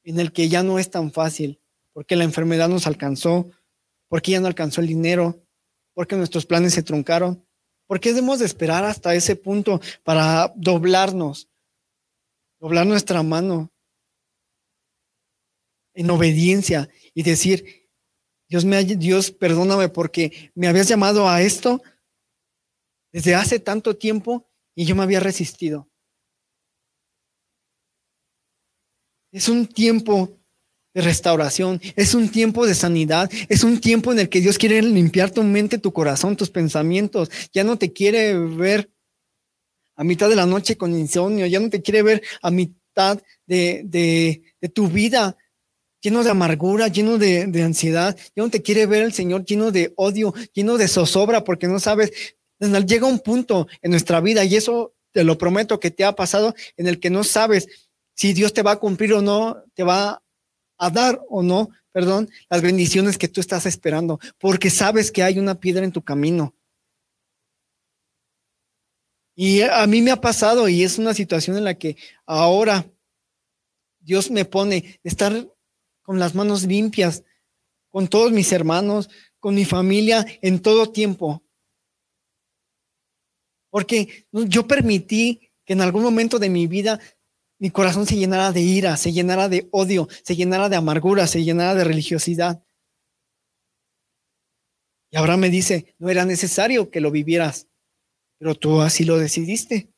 [0.06, 1.60] en el que ya no es tan fácil,
[1.92, 3.52] porque la enfermedad nos alcanzó,
[4.08, 5.46] porque ya no alcanzó el dinero,
[5.94, 7.46] porque nuestros planes se truncaron.
[7.86, 11.50] ¿Por qué debemos de esperar hasta ese punto para doblarnos
[12.62, 13.74] doblar nuestra mano
[15.94, 17.90] en obediencia y decir,
[18.48, 21.82] Dios, me, Dios, perdóname porque me habías llamado a esto
[23.12, 25.90] desde hace tanto tiempo y yo me había resistido.
[29.32, 30.40] Es un tiempo
[30.94, 34.82] de restauración, es un tiempo de sanidad, es un tiempo en el que Dios quiere
[34.82, 37.30] limpiar tu mente, tu corazón, tus pensamientos.
[37.54, 38.90] Ya no te quiere ver
[39.96, 44.42] a mitad de la noche con insomnio, ya no te quiere ver a mitad de,
[44.74, 45.38] tu vida
[46.02, 49.72] lleno de amargura, lleno de, de, ansiedad, ya no te quiere ver el Señor lleno
[49.72, 52.12] de odio, lleno de zozobra, porque no sabes,
[52.60, 56.54] llega un punto en nuestra vida, y eso te lo prometo que te ha pasado,
[56.78, 57.68] en el que no sabes
[58.16, 60.22] si Dios te va a cumplir o no, te va
[60.78, 65.40] a dar o no, perdón, las bendiciones que tú estás esperando, porque sabes que hay
[65.40, 66.54] una piedra en tu camino.
[69.36, 71.96] Y a mí me ha pasado y es una situación en la que
[72.26, 72.86] ahora
[74.02, 75.48] Dios me pone estar
[76.02, 77.24] con las manos limpias,
[77.90, 81.42] con todos mis hermanos, con mi familia en todo tiempo.
[83.70, 87.00] Porque yo permití que en algún momento de mi vida
[87.60, 91.44] mi corazón se llenara de ira, se llenara de odio, se llenara de amargura, se
[91.44, 92.64] llenara de religiosidad.
[95.12, 97.68] Y ahora me dice, no era necesario que lo vivieras,
[98.38, 99.92] pero tú así lo decidiste.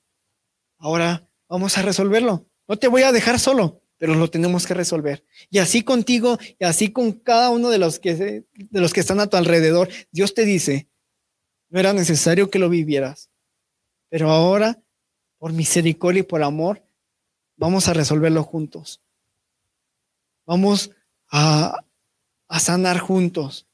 [0.78, 2.48] Ahora vamos a resolverlo.
[2.68, 5.24] No te voy a dejar solo, pero lo tenemos que resolver.
[5.52, 9.20] Y así contigo y así con cada uno de los que, de los que están
[9.20, 10.90] a tu alrededor, Dios te dice,
[11.70, 13.31] no era necesario que lo vivieras,
[14.12, 14.78] pero ahora,
[15.38, 16.86] por misericordia y por amor,
[17.56, 19.02] vamos a resolverlo juntos.
[20.46, 20.92] Vamos
[21.30, 21.86] a,
[22.60, 23.66] sanar juntos.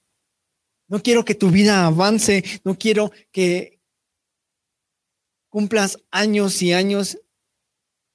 [0.87, 3.81] No quiero que tu vida avance, no quiero que
[5.49, 7.17] cumplas años y años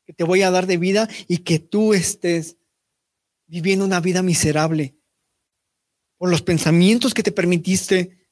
[0.04, 2.56] que te voy a dar de vida y que tú estés
[3.46, 4.94] viviendo una vida miserable
[6.18, 8.28] por los pensamientos que te permitiste,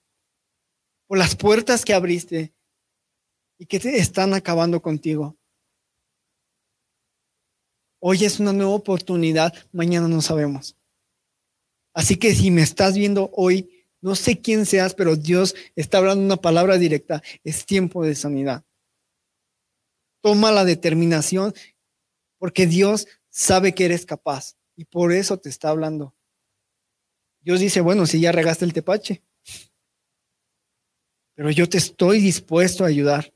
[1.08, 2.54] por las puertas que abriste
[3.60, 5.36] y que te están acabando contigo.
[8.00, 10.78] Hoy es una nueva oportunidad, mañana no sabemos.
[11.92, 16.24] Así que si me estás viendo hoy, no sé quién seas, pero Dios está hablando
[16.24, 17.22] una palabra directa.
[17.44, 18.64] Es tiempo de sanidad.
[20.22, 21.52] Toma la determinación
[22.38, 26.14] porque Dios sabe que eres capaz y por eso te está hablando.
[27.42, 29.22] Dios dice, bueno, si ya regaste el tepache,
[31.34, 33.34] pero yo te estoy dispuesto a ayudar.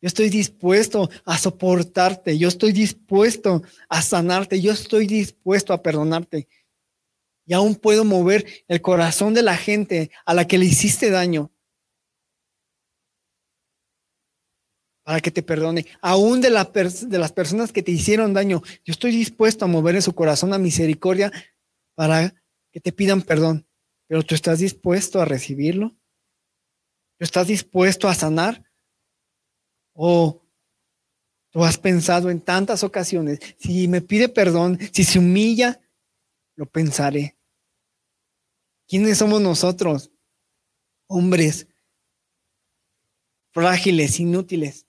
[0.00, 2.36] Yo estoy dispuesto a soportarte.
[2.36, 4.60] Yo estoy dispuesto a sanarte.
[4.60, 6.48] Yo estoy dispuesto a perdonarte.
[7.46, 11.50] Y aún puedo mover el corazón de la gente a la que le hiciste daño.
[15.04, 15.86] Para que te perdone.
[16.02, 18.62] Aún de, las personas que te hicieron daño.
[18.84, 21.32] Yo estoy dispuesto a mover en su corazón a misericordia
[21.94, 22.34] para
[22.70, 23.66] que te pidan perdón.
[24.08, 25.96] Pero tú estás dispuesto a recibirlo.
[27.18, 28.65] ¿Tú estás dispuesto a sanar?
[29.98, 30.42] ¿O
[31.50, 35.80] tú has pensado en tantas ocasiones, si me pide perdón, si se humilla,
[36.54, 37.38] lo pensaré.
[38.86, 40.10] ¿Quiénes somos nosotros?
[41.06, 41.66] Hombres
[43.52, 44.86] frágiles, inútiles,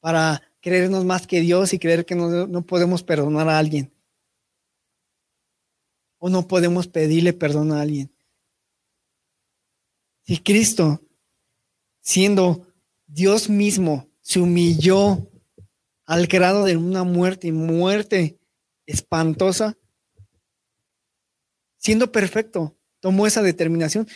[0.00, 3.92] para creernos más que Dios y creer que no, no podemos perdonar a alguien.
[6.16, 8.10] O no podemos pedirle perdón a alguien.
[10.22, 11.02] Si Cristo,
[12.00, 12.66] siendo
[13.06, 15.30] Dios mismo se humilló
[16.04, 18.38] al grado de una muerte muerte
[18.86, 19.76] espantosa,
[21.76, 24.08] siendo perfecto, tomó esa determinación.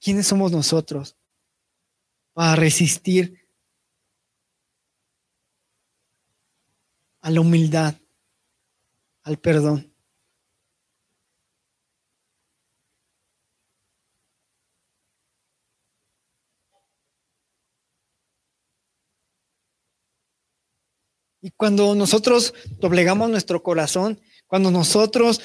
[0.00, 1.16] ¿Quiénes somos nosotros
[2.32, 3.46] para resistir
[7.20, 7.94] a la humildad,
[9.22, 9.89] al perdón?
[21.40, 25.40] Y cuando nosotros doblegamos nuestro corazón, cuando nosotros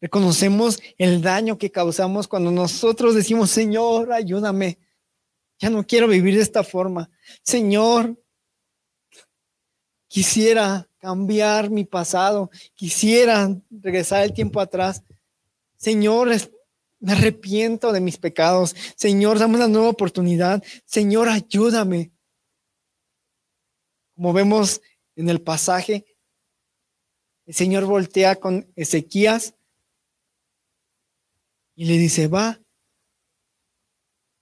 [0.00, 4.78] reconocemos el daño que causamos, cuando nosotros decimos, Señor, ayúdame,
[5.58, 7.10] ya no quiero vivir de esta forma.
[7.42, 8.20] Señor,
[10.08, 15.02] quisiera cambiar mi pasado, quisiera regresar el tiempo atrás.
[15.76, 16.30] Señor,
[17.00, 18.76] me arrepiento de mis pecados.
[18.96, 20.62] Señor, dame una nueva oportunidad.
[20.84, 22.12] Señor, ayúdame.
[24.14, 24.80] Como vemos
[25.16, 26.04] en el pasaje,
[27.46, 29.54] el Señor voltea con Ezequías
[31.74, 32.60] y le dice, va,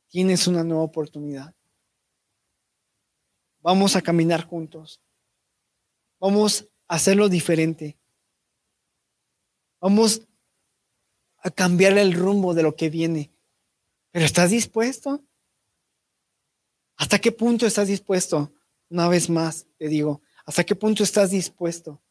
[0.09, 1.54] tienes una nueva oportunidad.
[3.61, 5.00] Vamos a caminar juntos.
[6.18, 7.98] Vamos a hacerlo diferente.
[9.80, 10.26] Vamos
[11.38, 13.33] a cambiar el rumbo de lo que viene.
[14.11, 15.24] Pero ¿estás dispuesto?
[16.96, 18.52] ¿Hasta qué punto estás dispuesto?
[18.90, 22.02] Una vez más, te digo, ¿Hasta qué punto estás dispuesto?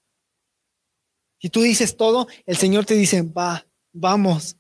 [1.42, 4.56] Si tú dices todo, el Señor te dice, va, vamos.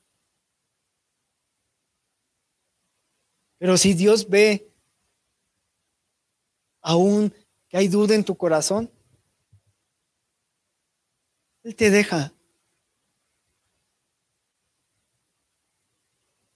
[3.58, 4.70] Pero si Dios ve
[6.82, 7.34] aún
[7.70, 8.92] que hay duda en tu corazón,
[11.64, 12.34] Él te deja.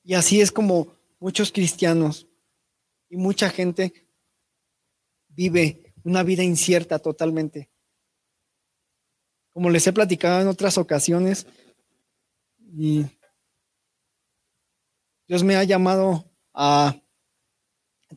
[0.03, 2.27] Y así es como muchos cristianos
[3.07, 4.09] y mucha gente
[5.29, 7.69] vive una vida incierta totalmente.
[9.51, 11.45] Como les he platicado en otras ocasiones,
[12.75, 13.05] y
[15.27, 16.95] Dios me ha llamado a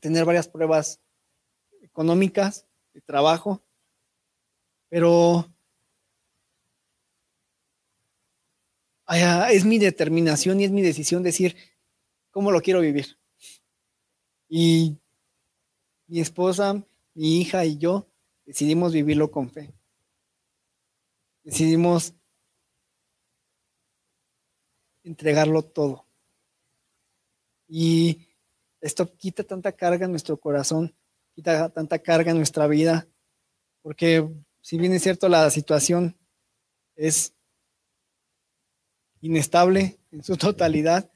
[0.01, 1.01] tener varias pruebas
[1.83, 3.63] económicas, de trabajo,
[4.89, 5.53] pero
[9.51, 11.57] es mi determinación y es mi decisión decir
[12.31, 13.19] cómo lo quiero vivir.
[14.49, 14.99] Y
[16.07, 16.83] mi esposa,
[17.17, 18.07] mi hija y yo
[18.45, 19.73] decidimos vivirlo con fe.
[21.43, 22.15] Decidimos
[25.03, 26.07] entregarlo todo.
[27.69, 28.29] Y
[28.83, 30.95] esto quita tanta carga en nuestro corazón,
[31.35, 33.09] quita tanta carga en nuestra vida,
[33.81, 34.29] porque
[34.61, 36.19] si bien es cierto la situación
[36.97, 37.35] es
[39.23, 41.11] inestable en su totalidad,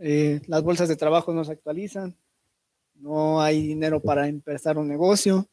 [0.00, 2.14] eh, las bolsas de trabajo no se actualizan,
[2.98, 5.48] no hay dinero para empezar un negocio,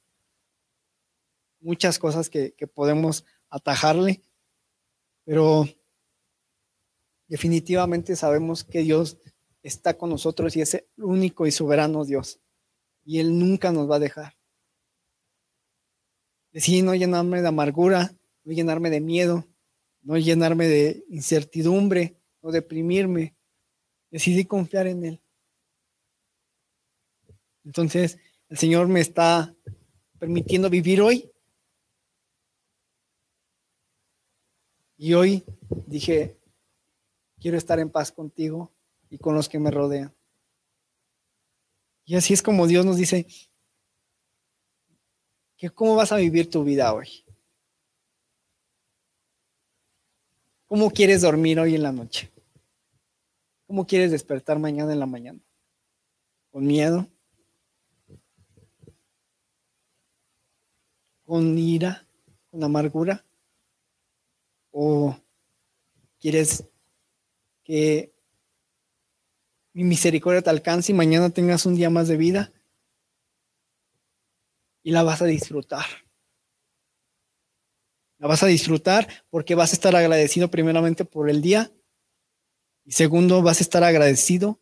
[1.59, 4.21] muchas cosas que, que podemos atajarle,
[5.23, 5.65] pero
[7.27, 9.17] definitivamente sabemos que Dios
[9.63, 12.39] está con nosotros y es el único y soberano Dios.
[13.03, 14.35] Y Él nunca nos va a dejar.
[16.51, 19.45] Decidí no llenarme de amargura, no llenarme de miedo,
[20.01, 23.35] no llenarme de incertidumbre, no deprimirme.
[24.11, 25.21] Decidí confiar en Él.
[27.65, 29.53] Entonces, el Señor me está
[30.19, 31.31] permitiendo vivir hoy.
[34.97, 35.43] Y hoy
[35.87, 36.39] dije,
[37.39, 38.71] quiero estar en paz contigo
[39.09, 40.15] y con los que me rodean.
[42.05, 43.27] Y así es como Dios nos dice,
[45.57, 47.25] que ¿cómo vas a vivir tu vida hoy?
[50.67, 52.31] ¿Cómo quieres dormir hoy en la noche?
[53.65, 55.39] ¿Cómo quieres despertar mañana en la mañana?
[56.51, 57.07] ¿Con miedo?
[61.25, 62.07] ¿Con ira?
[62.51, 63.25] ¿Con amargura?
[64.71, 65.17] ¿O
[66.19, 66.63] quieres
[67.63, 68.13] que
[69.73, 72.53] mi misericordia te alcance y mañana tengas un día más de vida
[74.83, 75.85] y la vas a disfrutar.
[78.19, 81.71] La vas a disfrutar porque vas a estar agradecido primeramente por el día
[82.85, 84.61] y segundo vas a estar agradecido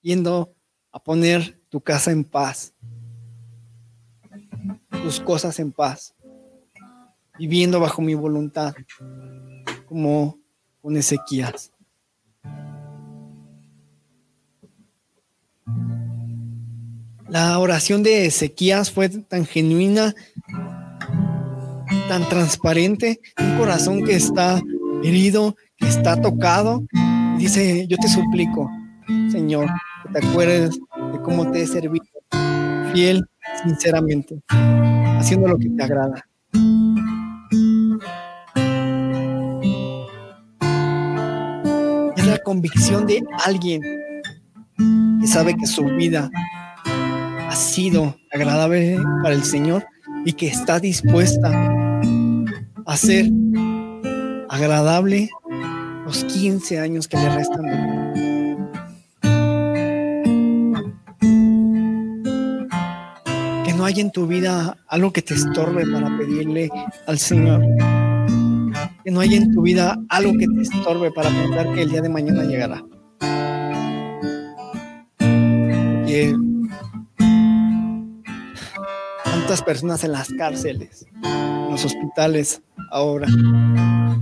[0.00, 0.56] yendo
[0.90, 2.74] a poner tu casa en paz,
[5.06, 6.16] tus cosas en paz,
[7.38, 8.74] viviendo bajo mi voluntad,
[9.86, 10.36] como
[10.82, 11.70] con Ezequías.
[17.28, 20.12] La oración de Ezequías fue tan genuina,
[22.08, 24.60] tan transparente, un corazón que está
[25.04, 26.82] herido, que está tocado.
[27.38, 28.68] Dice, yo te suplico,
[29.30, 29.68] Señor,
[30.02, 30.70] que te acuerdes
[31.12, 32.04] de cómo te he servido,
[32.92, 33.24] fiel,
[33.62, 34.42] sinceramente,
[35.18, 36.26] haciendo lo que te agrada.
[42.16, 43.82] Es la convicción de alguien
[45.20, 46.30] que sabe que su vida
[47.56, 49.86] sido agradable para el Señor
[50.24, 51.50] y que está dispuesta
[52.84, 53.30] a ser
[54.48, 55.30] agradable
[56.04, 57.64] los 15 años que le restan
[63.86, 66.68] no haya en tu vida algo que te estorbe para pedirle
[67.06, 67.62] al Señor.
[69.04, 72.00] Que no haya en tu vida algo que te estorbe para pensar que el día
[72.00, 72.82] de mañana llegará.
[79.64, 83.28] personas en las cárceles, en los hospitales ahora.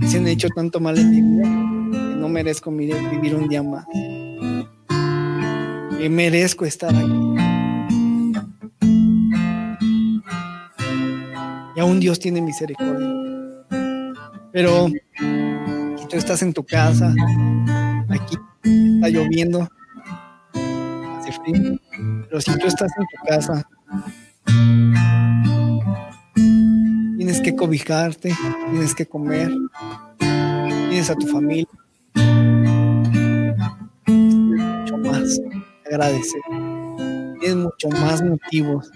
[0.07, 3.87] Se han hecho tanto mal en mi vida que no merezco vivir un día más.
[5.99, 7.54] Y merezco estar aquí.
[11.75, 13.07] Y aún Dios tiene misericordia.
[14.51, 14.87] Pero
[15.97, 17.13] si tú estás en tu casa,
[18.09, 19.67] aquí está lloviendo,
[21.19, 21.79] hace frío,
[22.29, 23.67] pero si tú estás en tu casa,
[27.25, 28.35] Tienes que cobijarte,
[28.69, 29.51] tienes que comer,
[30.19, 31.67] tienes a tu familia.
[34.05, 35.41] Tienes mucho más
[35.87, 36.41] agradecer.
[37.39, 38.91] Tienes mucho más motivos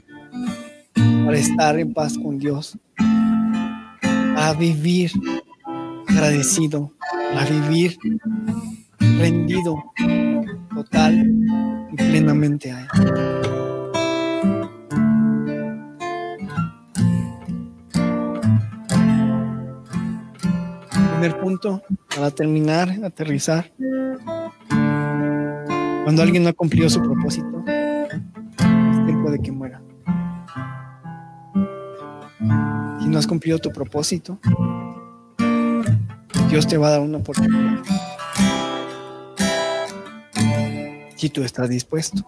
[1.26, 2.78] para estar en paz con Dios.
[4.38, 5.12] A vivir
[6.07, 6.91] agradecido,
[7.36, 7.97] a vivir
[8.99, 9.76] rendido
[10.74, 11.26] total
[11.91, 12.88] y plenamente a Él.
[21.20, 21.82] Primer punto,
[22.16, 23.72] para terminar, aterrizar.
[26.03, 27.59] Cuando alguien no ha cumplido su propósito,
[33.20, 34.39] has cumplido tu propósito,
[36.49, 37.84] Dios te va a dar una oportunidad.
[41.15, 42.26] Si tú estás dispuesto.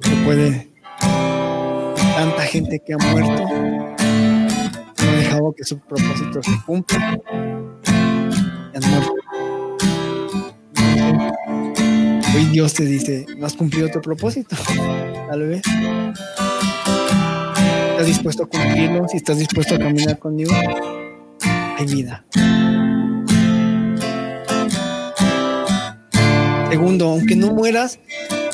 [0.00, 0.68] Se puede
[2.16, 3.44] tanta gente que ha muerto
[5.02, 7.18] no ha dejado que su propósito se cumpla.
[12.34, 14.54] Hoy Dios te dice, no has cumplido tu propósito,
[15.28, 15.62] tal vez.
[17.98, 19.08] ¿Estás dispuesto a cumplirlo?
[19.08, 20.52] Si estás dispuesto a caminar conmigo,
[21.42, 22.24] hay vida.
[26.70, 27.98] Segundo, aunque no mueras,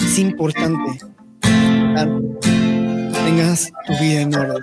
[0.01, 0.99] es importante
[1.43, 4.63] que tengas tu vida en orden.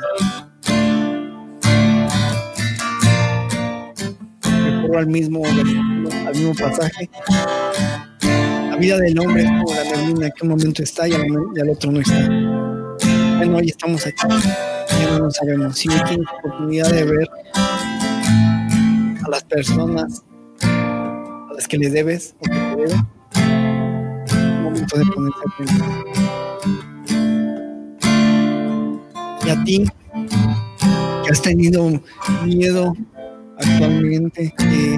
[4.41, 7.07] Recuerdo al mismo, al mismo pasaje.
[8.23, 11.91] La vida del hombre es como la neblina que un momento está y al, otro
[11.91, 12.27] no está.
[13.37, 14.27] Bueno, hoy estamos aquí,
[15.19, 15.77] no sabemos.
[15.77, 17.29] Si hoy tienes oportunidad de ver
[19.23, 20.23] a las personas
[20.61, 23.07] a las que le debes o que te deben,
[24.63, 26.05] momento de ponerse a pensar.
[29.43, 29.85] Y a ti,
[31.23, 31.89] que has tenido
[32.45, 32.93] miedo
[33.57, 34.97] actualmente, que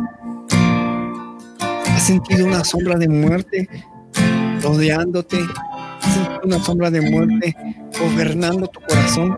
[1.90, 3.70] has sentido una sombra de muerte
[4.62, 5.40] rodeándote,
[6.02, 7.56] has sentido una sombra de muerte
[8.00, 9.38] gobernando tu corazón.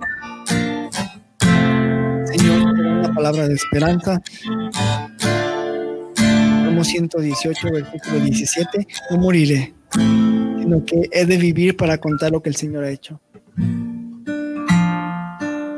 [3.15, 4.21] Palabra de esperanza
[6.85, 12.55] 118, versículo 17, no moriré, sino que he de vivir para contar lo que el
[12.55, 13.19] Señor ha hecho.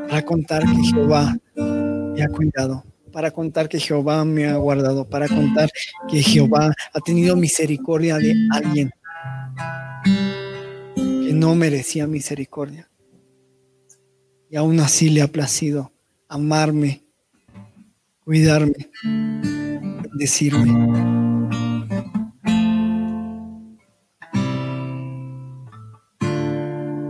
[0.08, 5.28] Para contar que Jehová me ha cuidado, para contar que Jehová me ha guardado, para
[5.28, 5.70] contar
[6.08, 8.90] que Jehová ha tenido misericordia de alguien
[10.94, 12.90] que no merecía misericordia.
[14.50, 15.92] Y aún así le ha placido
[16.28, 17.04] amarme,
[18.28, 18.90] cuidarme,
[20.12, 20.70] decirme.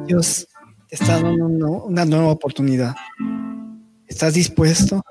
[0.07, 0.47] Dios
[0.89, 2.95] te está dando una nueva oportunidad.
[4.07, 5.03] ¿Estás dispuesto?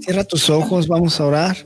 [0.00, 1.56] Cierra tus ojos, vamos a orar.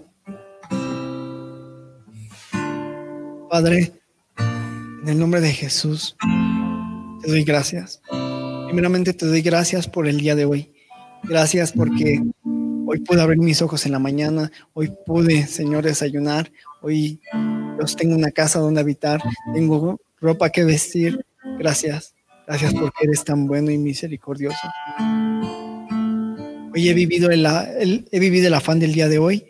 [3.48, 3.92] Padre,
[4.38, 6.16] en el nombre de Jesús,
[7.22, 8.02] te doy gracias.
[8.72, 10.72] Primeramente te doy gracias por el día de hoy.
[11.24, 12.22] Gracias porque
[12.86, 16.50] hoy pude abrir mis ojos en la mañana, hoy pude, Señor, desayunar,
[16.80, 17.20] hoy
[17.98, 19.20] tengo una casa donde habitar,
[19.52, 21.22] tengo ropa que vestir.
[21.58, 22.14] Gracias,
[22.46, 24.66] gracias porque eres tan bueno y misericordioso.
[26.74, 29.44] Hoy he vivido el, he vivido el afán del día de hoy,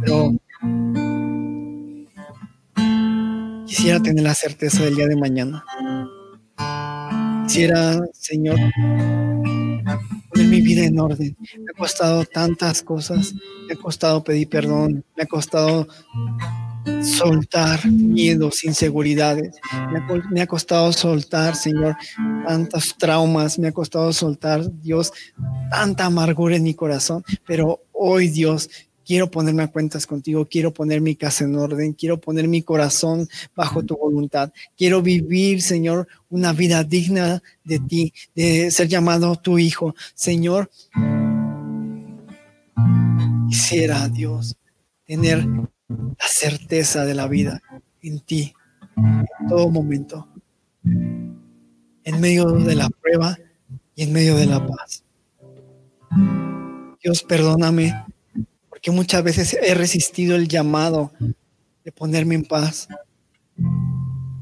[0.00, 0.32] pero
[3.66, 5.62] quisiera tener la certeza del día de mañana.
[7.48, 8.58] Quisiera, Señor,
[10.28, 11.34] poner mi vida en orden.
[11.56, 13.32] Me ha costado tantas cosas,
[13.66, 15.88] me ha costado pedir perdón, me ha costado
[17.02, 19.56] soltar miedos, inseguridades.
[20.30, 21.96] Me ha, costado soltar, Señor,
[22.46, 23.58] tantos traumas.
[23.58, 25.10] Me ha costado soltar, Dios,
[25.70, 27.24] tanta amargura en mi corazón.
[27.46, 28.68] Pero hoy, Dios,
[29.08, 33.26] quiero ponerme a cuentas contigo, quiero poner mi casa en orden, quiero poner mi corazón
[33.56, 34.52] bajo tu voluntad.
[34.76, 39.94] Quiero vivir, Señor, una vida digna de ti, de ser llamado tu hijo.
[40.14, 40.70] Señor,
[43.48, 44.58] quisiera, Dios,
[45.06, 47.62] tener la certeza de la vida
[48.02, 48.52] en ti,
[48.94, 50.28] en todo momento,
[50.84, 53.38] en medio de la prueba
[53.94, 55.02] y en medio de la paz.
[57.02, 57.94] Dios, perdóname,
[58.90, 61.12] muchas veces he resistido el llamado
[61.84, 62.88] de ponerme en paz.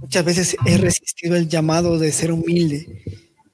[0.01, 3.03] Muchas veces he resistido el llamado de ser humilde.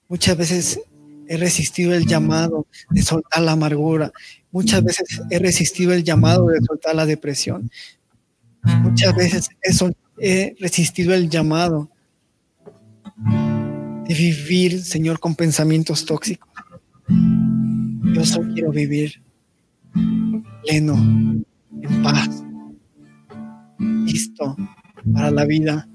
[0.09, 0.81] Muchas veces
[1.29, 4.13] he resistido el llamado de soltar la amargura.
[4.51, 7.71] Muchas veces he resistido el llamado de soltar la depresión.
[8.83, 9.49] Muchas veces
[10.19, 11.91] he resistido el llamado
[14.07, 16.49] de vivir, Señor, con pensamientos tóxicos.
[17.09, 19.23] Yo solo quiero vivir
[20.63, 22.45] pleno, en paz,
[23.79, 24.57] listo
[25.13, 25.89] para la vida,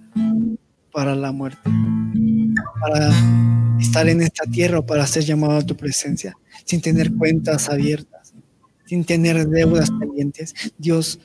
[0.92, 1.70] para la muerte,
[2.82, 3.10] para
[3.80, 8.18] estar en esta tierra o para ser llamado a tu presencia, sin tener cuentas abiertas
[8.88, 10.54] sin tener deudas pendientes.
[10.78, 11.20] Dios,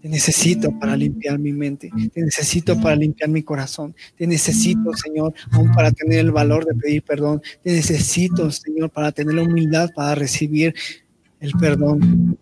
[0.00, 5.32] Te necesito para limpiar mi mente, te necesito para limpiar mi corazón, te necesito, Señor,
[5.50, 9.88] aún para tener el valor de pedir perdón, te necesito, Señor, para tener la humildad
[9.96, 10.74] para recibir
[11.44, 12.38] el perdón.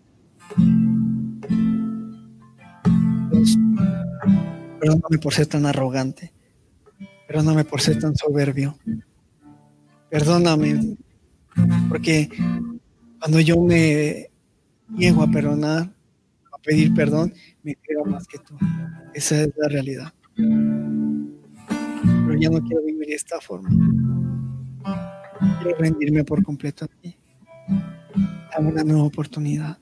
[4.79, 6.31] perdóname por ser tan arrogante,
[7.27, 8.77] perdóname por ser tan soberbio,
[10.09, 10.95] perdóname,
[11.89, 12.29] porque
[13.19, 14.29] cuando yo me
[14.97, 15.93] llego a perdonar,
[16.51, 17.33] a pedir perdón,
[17.63, 18.55] me creo más que tú.
[19.13, 20.13] Esa es la realidad.
[20.35, 23.69] Pero ya no quiero vivir de esta forma.
[25.61, 27.17] Quiero rendirme por completo a ti.
[28.51, 29.77] Dame una nueva oportunidad.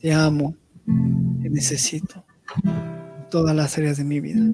[0.00, 0.54] Te amo.
[1.42, 2.24] Te necesito.
[2.64, 4.52] En todas las áreas de mi vida.